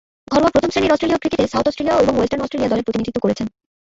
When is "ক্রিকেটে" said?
1.21-1.45